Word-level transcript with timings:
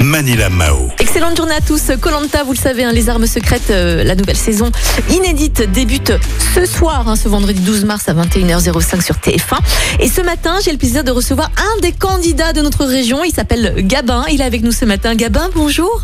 Manila 0.00 0.48
Mao. 0.48 0.88
Excellente 0.98 1.36
journée 1.36 1.54
à 1.54 1.60
tous. 1.60 1.90
Colanta, 2.00 2.44
vous 2.44 2.52
le 2.52 2.58
savez, 2.58 2.84
hein, 2.84 2.92
les 2.92 3.08
armes 3.08 3.26
secrètes, 3.26 3.70
euh, 3.70 4.04
la 4.04 4.14
nouvelle 4.14 4.36
saison 4.36 4.70
inédite 5.10 5.70
débute 5.72 6.12
ce 6.54 6.64
soir, 6.66 7.08
hein, 7.08 7.16
ce 7.16 7.28
vendredi 7.28 7.60
12 7.60 7.84
mars 7.84 8.08
à 8.08 8.14
21h05 8.14 9.02
sur 9.02 9.16
TF1. 9.16 9.58
Et 10.00 10.08
ce 10.08 10.20
matin, 10.20 10.56
j'ai 10.64 10.70
le 10.70 10.78
plaisir 10.78 11.02
de 11.02 11.10
recevoir 11.10 11.50
un 11.56 11.80
des 11.80 11.92
candidats 11.92 12.52
de 12.52 12.60
notre 12.62 12.84
région. 12.84 13.24
Il 13.24 13.32
s'appelle 13.32 13.74
Gabin. 13.78 14.24
Il 14.30 14.40
est 14.40 14.44
avec 14.44 14.62
nous 14.62 14.72
ce 14.72 14.84
matin. 14.84 15.14
Gabin, 15.16 15.50
bonjour. 15.54 16.00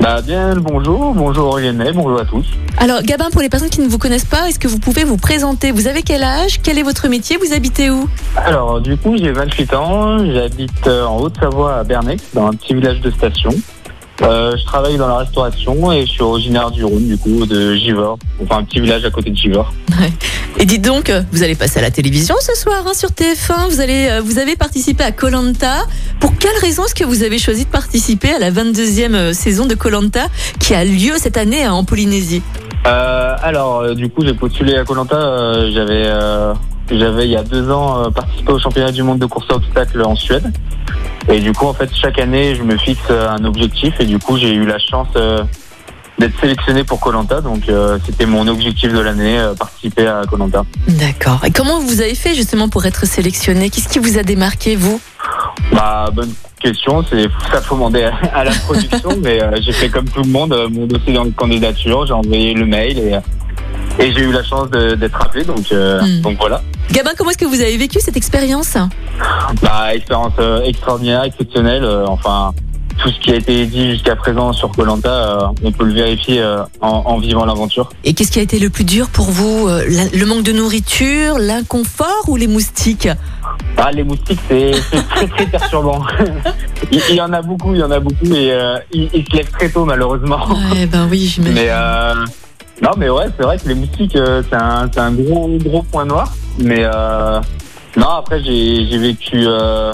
Bah 0.00 0.22
bien 0.22 0.54
bonjour, 0.56 1.12
bonjour 1.14 1.58
Lionel, 1.58 1.94
bonjour 1.94 2.20
à 2.20 2.24
tous. 2.24 2.46
Alors 2.78 3.02
Gabin, 3.02 3.30
pour 3.30 3.40
les 3.42 3.48
personnes 3.48 3.70
qui 3.70 3.80
ne 3.80 3.88
vous 3.88 3.98
connaissent 3.98 4.24
pas, 4.24 4.48
est-ce 4.48 4.58
que 4.58 4.68
vous 4.68 4.78
pouvez 4.78 5.04
vous 5.04 5.16
présenter? 5.16 5.72
Vous 5.72 5.88
avez 5.88 6.02
quel 6.02 6.22
âge? 6.22 6.60
Quel 6.62 6.78
est 6.78 6.82
votre 6.82 7.08
métier? 7.08 7.38
Vous 7.38 7.52
habitez 7.54 7.90
où? 7.90 8.08
Alors 8.36 8.80
du 8.80 8.96
coup 8.96 9.16
j'ai 9.16 9.32
28 9.32 9.74
ans, 9.74 10.18
j'habite 10.32 10.86
euh, 10.86 11.04
en 11.04 11.18
Haute-Savoie 11.18 11.76
à 11.76 11.84
Bernay, 11.84 12.16
dans 12.34 12.46
un 12.46 12.52
petit 12.52 12.74
village 12.74 13.00
de 13.00 13.10
Euh, 14.22 14.56
je 14.56 14.64
travaille 14.64 14.96
dans 14.96 15.08
la 15.08 15.18
restauration 15.18 15.92
et 15.92 16.06
je 16.06 16.12
suis 16.12 16.22
originaire 16.22 16.70
du 16.70 16.84
Rhône, 16.84 17.06
du 17.06 17.18
coup, 17.18 17.44
de 17.44 17.74
Givors, 17.74 18.18
enfin 18.42 18.58
un 18.58 18.64
petit 18.64 18.80
village 18.80 19.04
à 19.04 19.10
côté 19.10 19.30
de 19.30 19.36
Givors. 19.36 19.72
Et 20.58 20.64
dites 20.64 20.82
donc, 20.82 21.10
euh, 21.10 21.22
vous 21.32 21.42
allez 21.42 21.54
passer 21.54 21.80
à 21.80 21.82
la 21.82 21.90
télévision 21.90 22.34
ce 22.40 22.54
soir 22.54 22.82
hein, 22.86 22.94
sur 22.94 23.10
TF1. 23.10 23.68
Vous 23.68 23.80
allez, 23.80 24.08
euh, 24.10 24.22
vous 24.22 24.38
avez 24.38 24.56
participé 24.56 25.04
à 25.04 25.12
Colanta. 25.12 25.84
Pour 26.18 26.36
quelle 26.38 26.56
raison 26.62 26.84
est-ce 26.84 26.94
que 26.94 27.04
vous 27.04 27.22
avez 27.22 27.38
choisi 27.38 27.66
de 27.66 27.70
participer 27.70 28.30
à 28.32 28.38
la 28.38 28.50
22e 28.50 29.14
euh, 29.14 29.32
saison 29.34 29.66
de 29.66 29.74
Colanta 29.74 30.26
qui 30.58 30.74
a 30.74 30.84
lieu 30.84 31.12
cette 31.18 31.36
année 31.36 31.64
hein, 31.64 31.72
en 31.72 31.84
Polynésie? 31.84 32.42
Euh, 32.86 33.36
alors 33.42 33.80
euh, 33.80 33.94
du 33.94 34.08
coup 34.08 34.24
j'ai 34.24 34.32
postulé 34.32 34.76
à 34.76 34.84
Colanta, 34.84 35.70
j'avais 35.70 36.10
j'avais 36.90 37.24
il 37.24 37.32
y 37.32 37.36
a 37.36 37.42
deux 37.42 37.70
ans 37.70 38.10
participé 38.12 38.52
au 38.52 38.58
championnat 38.58 38.92
du 38.92 39.02
monde 39.02 39.18
de 39.18 39.26
course 39.26 39.46
à 39.50 39.56
obstacles 39.56 40.02
en 40.02 40.16
Suède. 40.16 40.52
Et 41.28 41.40
du 41.40 41.52
coup 41.52 41.66
en 41.66 41.74
fait 41.74 41.90
chaque 41.94 42.18
année 42.18 42.54
je 42.54 42.62
me 42.62 42.76
fixe 42.76 43.00
euh, 43.10 43.28
un 43.28 43.44
objectif. 43.44 43.94
Et 44.00 44.04
du 44.04 44.18
coup 44.18 44.36
j'ai 44.36 44.54
eu 44.54 44.66
la 44.66 44.78
chance 44.78 45.08
euh, 45.16 45.42
d'être 46.18 46.38
sélectionné 46.40 46.84
pour 46.84 47.00
Colanta, 47.00 47.40
donc 47.40 47.68
euh, 47.68 47.98
c'était 48.04 48.26
mon 48.26 48.46
objectif 48.48 48.92
de 48.92 49.00
l'année, 49.00 49.38
euh, 49.38 49.54
participer 49.54 50.06
à 50.06 50.22
Colanta. 50.28 50.64
D'accord. 50.88 51.44
Et 51.44 51.50
comment 51.50 51.80
vous 51.80 52.00
avez 52.00 52.14
fait 52.14 52.34
justement 52.34 52.68
pour 52.68 52.86
être 52.86 53.06
sélectionné? 53.06 53.70
Qu'est-ce 53.70 53.88
qui 53.88 53.98
vous 53.98 54.18
a 54.18 54.22
démarqué, 54.22 54.76
vous? 54.76 55.00
Bah, 55.72 56.06
bonne 56.12 56.32
question, 56.60 57.04
c'est 57.08 57.28
ça 57.50 57.60
faut 57.60 57.74
demander 57.74 58.04
à, 58.04 58.14
à 58.34 58.44
la 58.44 58.52
production, 58.52 59.10
mais 59.22 59.42
euh, 59.42 59.56
j'ai 59.60 59.72
fait 59.72 59.88
comme 59.88 60.08
tout 60.08 60.22
le 60.22 60.30
monde, 60.30 60.56
mon 60.70 60.86
dossier 60.86 61.12
dans 61.12 61.26
de 61.26 61.30
candidature, 61.30 62.06
j'ai 62.06 62.14
envoyé 62.14 62.54
le 62.54 62.64
mail 62.64 62.98
et, 62.98 63.18
et 63.98 64.12
j'ai 64.12 64.20
eu 64.20 64.32
la 64.32 64.42
chance 64.44 64.68
d'être 64.70 65.20
appelé, 65.22 65.44
donc, 65.44 65.66
euh, 65.72 66.00
Hmm. 66.02 66.20
donc 66.22 66.36
voilà. 66.38 66.62
Gabin, 66.92 67.10
comment 67.16 67.30
est-ce 67.30 67.38
que 67.38 67.44
vous 67.46 67.60
avez 67.60 67.76
vécu 67.76 67.98
cette 68.00 68.16
expérience 68.16 68.76
Bah, 69.62 69.94
expérience 69.94 70.32
euh, 70.38 70.62
extraordinaire, 70.64 71.22
exceptionnelle, 71.24 71.84
euh, 71.84 72.04
enfin 72.06 72.52
tout 73.02 73.10
ce 73.10 73.20
qui 73.20 73.30
a 73.30 73.34
été 73.34 73.66
dit 73.66 73.90
jusqu'à 73.90 74.16
présent 74.16 74.54
sur 74.54 74.70
Colanta, 74.70 75.52
on 75.62 75.70
peut 75.70 75.84
le 75.84 75.92
vérifier 75.92 76.42
en, 76.80 76.88
en 77.04 77.18
vivant 77.18 77.44
l'aventure. 77.44 77.90
Et 78.04 78.14
qu'est-ce 78.14 78.32
qui 78.32 78.38
a 78.38 78.42
été 78.42 78.58
le 78.58 78.70
plus 78.70 78.84
dur 78.84 79.10
pour 79.10 79.26
vous 79.26 79.68
la- 79.68 80.18
Le 80.18 80.24
manque 80.24 80.44
de 80.44 80.52
nourriture, 80.52 81.38
l'inconfort 81.38 82.24
ou 82.28 82.36
les 82.36 82.46
moustiques 82.46 83.08
Ah, 83.76 83.90
les 83.92 84.02
moustiques, 84.02 84.40
c'est 84.48 84.70
très 85.10 85.26
très 85.28 85.46
perturbant. 85.50 86.02
il, 86.90 87.02
il 87.10 87.16
y 87.16 87.20
en 87.20 87.34
a 87.34 87.42
beaucoup, 87.42 87.74
il 87.74 87.80
y 87.80 87.82
en 87.82 87.90
a 87.90 88.00
beaucoup, 88.00 88.32
et 88.34 88.50
ils, 88.94 89.10
ils 89.12 89.26
se 89.30 89.36
lèvent 89.36 89.50
très 89.50 89.68
tôt 89.68 89.84
malheureusement. 89.84 90.48
Ouais, 90.72 90.86
ben 90.86 91.06
oui, 91.10 91.26
j'imagine. 91.26 91.54
Mais 91.54 91.68
non, 92.82 92.90
mais 92.96 93.08
ouais, 93.08 93.24
c'est 93.36 93.42
vrai 93.42 93.58
que 93.58 93.68
les 93.68 93.74
moustiques, 93.74 94.16
euh, 94.16 94.42
c'est 94.48 94.56
un, 94.56 94.90
un 94.96 95.12
gros 95.12 95.48
gros 95.58 95.82
point 95.82 96.04
noir. 96.04 96.32
Mais 96.58 96.82
euh, 96.84 97.40
non, 97.96 98.08
après 98.08 98.42
j'ai 98.42 98.86
j'ai 98.86 98.98
vécu. 98.98 99.44
euh, 99.46 99.92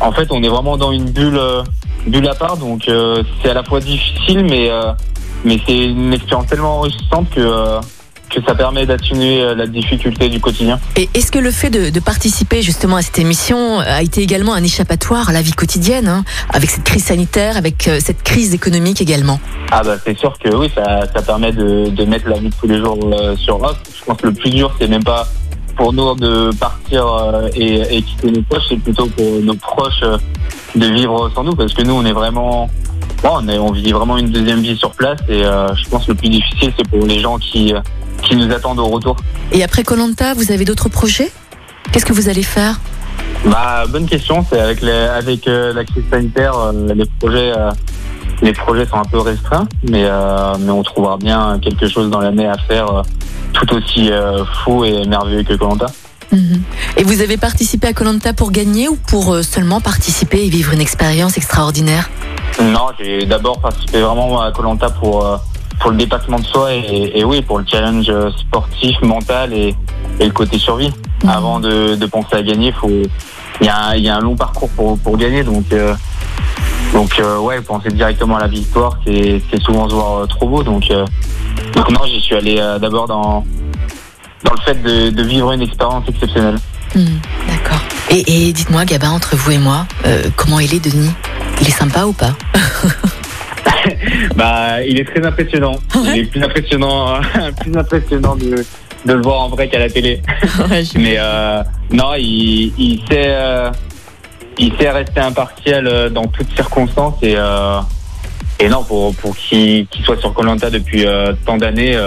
en 0.00 0.12
fait, 0.12 0.28
on 0.30 0.42
est 0.42 0.48
vraiment 0.48 0.76
dans 0.76 0.92
une 0.92 1.10
bulle 1.10 1.36
euh, 1.36 1.62
bulle 2.06 2.26
à 2.28 2.34
part, 2.34 2.56
donc 2.56 2.88
euh, 2.88 3.22
c'est 3.42 3.50
à 3.50 3.54
la 3.54 3.62
fois 3.62 3.80
difficile, 3.80 4.44
mais 4.44 4.70
euh, 4.70 4.92
mais 5.44 5.58
c'est 5.66 5.86
une 5.86 6.12
expérience 6.12 6.46
tellement 6.46 6.78
enrichissante 6.78 7.28
que 7.30 7.40
euh, 7.40 7.80
que 8.34 8.40
ça 8.46 8.54
permet 8.54 8.86
d'atténuer 8.86 9.42
euh, 9.42 9.54
la 9.54 9.66
difficulté 9.66 10.28
du 10.28 10.40
quotidien. 10.40 10.80
Et 10.96 11.08
est-ce 11.14 11.30
que 11.30 11.38
le 11.38 11.50
fait 11.50 11.70
de, 11.70 11.90
de 11.90 12.00
participer 12.00 12.62
justement 12.62 12.96
à 12.96 13.02
cette 13.02 13.18
émission 13.18 13.80
a 13.80 14.02
été 14.02 14.22
également 14.22 14.54
un 14.54 14.64
échappatoire 14.64 15.28
à 15.28 15.32
la 15.32 15.42
vie 15.42 15.52
quotidienne, 15.52 16.08
hein, 16.08 16.24
avec 16.48 16.70
cette 16.70 16.84
crise 16.84 17.04
sanitaire, 17.04 17.56
avec 17.56 17.88
euh, 17.88 17.98
cette 18.00 18.22
crise 18.22 18.54
économique 18.54 19.00
également? 19.00 19.38
Ah 19.70 19.82
bah 19.84 19.96
c'est 20.04 20.18
sûr 20.18 20.36
que 20.38 20.54
oui, 20.54 20.70
ça, 20.74 21.02
ça 21.14 21.22
permet 21.22 21.52
de, 21.52 21.88
de 21.88 22.04
mettre 22.04 22.28
la 22.28 22.38
vie 22.38 22.48
de 22.48 22.54
tous 22.54 22.66
les 22.66 22.78
jours 22.78 22.98
euh, 23.12 23.36
sur 23.36 23.62
off. 23.62 23.76
Je 23.98 24.04
pense 24.04 24.16
que 24.18 24.26
le 24.26 24.34
plus 24.34 24.50
dur, 24.50 24.74
c'est 24.80 24.88
même 24.88 25.04
pas 25.04 25.26
pour 25.76 25.92
nous 25.92 26.14
de 26.14 26.54
partir 26.56 27.06
euh, 27.06 27.48
et, 27.54 27.96
et 27.96 28.02
quitter 28.02 28.30
nos 28.30 28.42
proches, 28.42 28.64
c'est 28.68 28.76
plutôt 28.76 29.06
pour 29.06 29.40
nos 29.42 29.54
proches 29.54 30.02
euh, 30.02 30.18
de 30.74 30.86
vivre 30.86 31.30
sans 31.34 31.44
nous, 31.44 31.54
parce 31.54 31.72
que 31.72 31.82
nous, 31.82 31.94
on 31.94 32.04
est 32.04 32.12
vraiment, 32.12 32.70
bon, 33.22 33.30
on, 33.40 33.48
est, 33.48 33.58
on 33.58 33.72
vit 33.72 33.92
vraiment 33.92 34.18
une 34.18 34.30
deuxième 34.30 34.60
vie 34.60 34.76
sur 34.76 34.90
place, 34.92 35.18
et 35.28 35.44
euh, 35.44 35.74
je 35.74 35.88
pense 35.88 36.04
que 36.06 36.12
le 36.12 36.16
plus 36.16 36.28
difficile, 36.28 36.72
c'est 36.76 36.88
pour 36.88 37.06
les 37.06 37.20
gens 37.20 37.38
qui, 37.38 37.72
euh, 37.72 37.80
qui 38.22 38.36
nous 38.36 38.52
attendent 38.52 38.78
au 38.80 38.86
retour. 38.88 39.16
Et 39.52 39.62
après 39.62 39.82
Colanta, 39.82 40.34
vous 40.34 40.52
avez 40.52 40.64
d'autres 40.64 40.88
projets? 40.88 41.30
Qu'est-ce 41.90 42.06
que 42.06 42.12
vous 42.12 42.28
allez 42.28 42.42
faire? 42.42 42.80
Bah 43.44 43.84
bonne 43.88 44.06
question, 44.06 44.46
c'est 44.48 44.60
avec 44.60 44.82
les, 44.82 44.92
avec 44.92 45.46
euh, 45.48 45.72
la 45.72 45.84
crise 45.84 46.04
sanitaire, 46.10 46.56
euh, 46.56 46.94
les 46.94 47.04
projets. 47.18 47.52
euh, 47.56 47.70
les 48.40 48.52
projets 48.52 48.86
sont 48.86 48.96
un 48.96 49.04
peu 49.04 49.20
restreints, 49.20 49.68
mais, 49.88 50.04
mais 50.58 50.72
on 50.72 50.82
trouvera 50.82 51.16
bien 51.16 51.60
quelque 51.62 51.86
chose 51.86 52.10
dans 52.10 52.18
l'année 52.18 52.48
à 52.48 52.56
faire 52.58 53.02
tout 53.52 53.72
aussi 53.72 54.10
fou 54.64 54.84
et 54.84 55.06
merveilleux 55.06 55.44
que 55.44 55.54
Colanta. 55.54 55.86
Mhm. 56.32 56.60
Et 56.96 57.04
vous 57.04 57.20
avez 57.20 57.36
participé 57.36 57.86
à 57.86 57.92
Colanta 57.92 58.32
pour 58.32 58.50
gagner 58.50 58.88
ou 58.88 58.96
pour 58.96 59.36
seulement 59.44 59.80
participer 59.80 60.44
et 60.44 60.48
vivre 60.48 60.72
une 60.72 60.80
expérience 60.80 61.36
extraordinaire? 61.36 62.10
Non, 62.60 62.88
j'ai 62.98 63.26
d'abord 63.26 63.60
participé 63.60 64.00
vraiment 64.00 64.40
à 64.40 64.50
Colanta 64.50 64.90
pour 64.90 65.40
pour 65.82 65.90
le 65.90 65.96
dépassement 65.98 66.38
de 66.38 66.46
soi 66.46 66.72
et, 66.74 67.10
et 67.18 67.24
oui 67.24 67.42
pour 67.42 67.58
le 67.58 67.64
challenge 67.68 68.10
sportif, 68.38 68.96
mental 69.02 69.52
et, 69.52 69.74
et 70.20 70.26
le 70.26 70.32
côté 70.32 70.58
survie. 70.58 70.92
Mhm. 71.24 71.28
Avant 71.30 71.60
de, 71.60 71.96
de 71.96 72.06
penser 72.06 72.36
à 72.36 72.42
gagner, 72.42 72.72
faut 72.72 72.88
il 73.60 73.66
y 73.66 73.68
a 73.68 73.88
un, 73.88 73.94
il 73.96 74.04
y 74.04 74.08
a 74.08 74.16
un 74.16 74.20
long 74.20 74.36
parcours 74.36 74.70
pour 74.70 74.98
pour 74.98 75.16
gagner 75.18 75.44
donc 75.44 75.66
euh, 75.72 75.94
donc 76.94 77.18
euh, 77.20 77.38
ouais 77.38 77.60
penser 77.60 77.90
directement 77.90 78.36
à 78.36 78.40
la 78.40 78.46
victoire 78.48 78.98
c'est 79.04 79.42
souvent 79.62 79.88
se 79.88 79.94
voir 79.94 80.18
euh, 80.22 80.26
trop 80.26 80.48
beau 80.48 80.62
donc 80.62 80.90
euh, 80.90 81.04
donc 81.74 81.90
non 81.90 82.00
j'y 82.06 82.18
suis 82.20 82.34
allé 82.34 82.56
d'abord 82.80 83.06
dans 83.06 83.44
dans 84.44 84.52
le 84.52 84.60
fait 84.64 84.82
de, 84.82 85.10
de 85.10 85.22
vivre 85.22 85.52
une 85.52 85.62
expérience 85.62 86.04
exceptionnelle. 86.08 86.58
Mhm. 86.94 87.20
D'accord. 87.48 87.80
Et, 88.10 88.48
et 88.48 88.52
dites-moi, 88.52 88.84
Gabin, 88.84 89.10
entre 89.10 89.36
vous 89.36 89.52
et 89.52 89.58
moi, 89.58 89.86
comment 90.36 90.58
il 90.58 90.74
est, 90.74 90.80
Denis? 90.80 91.12
Il 91.60 91.68
est 91.68 91.70
sympa 91.70 92.04
ou 92.04 92.12
pas? 92.12 92.32
Bah, 94.36 94.82
il 94.82 94.98
est 94.98 95.04
très 95.04 95.24
impressionnant. 95.24 95.76
Il 96.04 96.18
est 96.18 96.24
plus 96.24 96.42
impressionnant, 96.42 97.20
plus 97.60 97.76
impressionnant 97.76 98.36
de, 98.36 98.64
de 99.04 99.12
le 99.12 99.22
voir 99.22 99.42
en 99.42 99.48
vrai 99.48 99.68
qu'à 99.68 99.78
la 99.78 99.90
télé. 99.90 100.20
Mais 100.96 101.16
euh, 101.18 101.62
non, 101.90 102.14
il, 102.16 102.72
il 102.78 103.00
sait, 103.10 103.26
euh, 103.28 103.70
il 104.58 104.72
sait 104.78 104.90
rester 104.90 105.20
impartial 105.20 105.86
euh, 105.86 106.08
dans 106.08 106.26
toutes 106.26 106.52
circonstances 106.54 107.16
et 107.22 107.34
euh, 107.36 107.80
et 108.60 108.68
non 108.68 108.84
pour 108.84 109.14
pour 109.16 109.36
qu'il 109.36 109.86
soit 110.04 110.18
sur 110.18 110.32
Colanta 110.32 110.70
depuis 110.70 111.04
tant 111.44 111.56
d'années, 111.56 111.98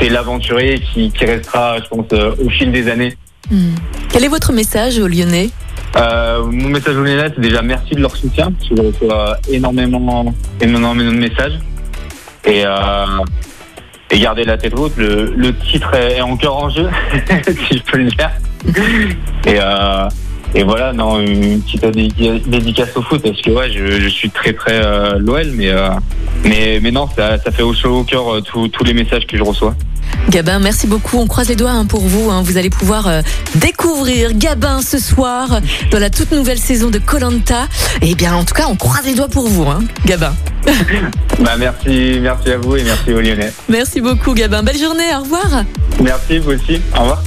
c'est 0.00 0.08
l'aventurier 0.08 0.80
qui, 0.80 1.12
qui 1.12 1.24
restera, 1.24 1.76
je 1.78 1.86
pense, 1.88 2.06
au 2.12 2.48
fil 2.50 2.72
des 2.72 2.88
années. 2.90 3.16
Mhm. 3.50 3.74
Quel 4.08 4.24
est 4.24 4.28
votre 4.28 4.52
message 4.52 4.98
aux 4.98 5.06
Lyonnais? 5.06 5.50
Euh, 5.96 6.44
mon 6.44 6.68
message 6.68 6.96
au 6.96 7.02
Lyonnais, 7.02 7.30
c'est 7.34 7.40
déjà 7.40 7.62
merci 7.62 7.94
de 7.94 8.00
leur 8.00 8.14
soutien, 8.14 8.52
parce 8.52 8.68
que 8.68 8.76
je 8.76 8.82
reçois 8.82 9.36
énormément, 9.50 10.34
énormément 10.60 11.12
de 11.12 11.16
messages. 11.16 11.58
Et, 12.44 12.62
euh, 12.64 13.06
garder 14.12 14.44
la 14.44 14.56
tête 14.56 14.72
haute, 14.74 14.96
le, 14.96 15.52
titre 15.70 15.92
est, 15.94 16.20
encore 16.22 16.64
en 16.64 16.70
jeu, 16.70 16.88
si 17.68 17.78
je 17.78 17.82
peux 17.82 17.98
le 17.98 18.04
dire. 18.06 18.30
Et, 19.46 19.58
euh, 19.60 20.08
voilà, 20.64 20.92
non, 20.94 21.20
une 21.20 21.60
petite 21.60 21.84
dédica- 21.84 22.48
dédicace 22.48 22.96
au 22.96 23.02
foot, 23.02 23.22
parce 23.22 23.40
que 23.42 23.50
ouais, 23.50 23.70
je, 23.70 24.08
suis 24.08 24.30
très 24.30 24.54
très 24.54 24.82
euh, 24.82 25.18
l'OL, 25.18 25.50
mais, 25.54 25.70
mais, 26.80 26.90
non, 26.90 27.08
ça, 27.14 27.38
ça 27.38 27.50
fait 27.50 27.62
au 27.62 27.74
chaud 27.74 28.00
au 28.00 28.04
cœur 28.04 28.42
tous 28.42 28.84
les 28.84 28.94
messages 28.94 29.26
que 29.26 29.36
je 29.36 29.42
reçois. 29.42 29.74
Gabin, 30.28 30.58
merci 30.58 30.86
beaucoup. 30.86 31.18
On 31.18 31.26
croise 31.26 31.48
les 31.48 31.56
doigts 31.56 31.70
hein, 31.70 31.86
pour 31.86 32.00
vous. 32.06 32.30
hein. 32.30 32.42
Vous 32.42 32.56
allez 32.56 32.70
pouvoir 32.70 33.06
euh, 33.06 33.22
découvrir 33.54 34.32
Gabin 34.34 34.82
ce 34.82 34.98
soir 34.98 35.60
dans 35.90 35.98
la 35.98 36.10
toute 36.10 36.32
nouvelle 36.32 36.58
saison 36.58 36.90
de 36.90 36.98
Colanta. 36.98 37.68
Et 38.02 38.14
bien, 38.14 38.34
en 38.34 38.44
tout 38.44 38.54
cas, 38.54 38.66
on 38.68 38.76
croise 38.76 39.04
les 39.06 39.14
doigts 39.14 39.28
pour 39.28 39.48
vous, 39.48 39.64
hein, 39.68 39.80
Gabin. 40.04 40.34
Bah, 41.40 41.54
merci, 41.58 42.18
merci 42.20 42.50
à 42.50 42.56
vous 42.56 42.76
et 42.76 42.82
merci 42.82 43.12
aux 43.12 43.20
Lyonnais. 43.20 43.52
Merci 43.68 44.00
beaucoup, 44.00 44.32
Gabin. 44.32 44.62
Belle 44.62 44.78
journée. 44.78 45.14
Au 45.14 45.20
revoir. 45.22 45.64
Merci, 46.02 46.38
vous 46.38 46.52
aussi. 46.52 46.80
Au 46.96 47.00
revoir. 47.00 47.22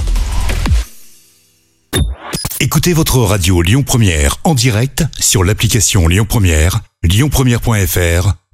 Écoutez 2.58 2.92
votre 2.92 3.18
radio 3.20 3.62
Lyon 3.62 3.82
Première 3.84 4.36
en 4.44 4.54
direct 4.54 5.04
sur 5.18 5.44
l'application 5.44 6.08
Lyon 6.08 6.26
Première, 6.28 6.80
lyonpremière.fr 7.04 8.32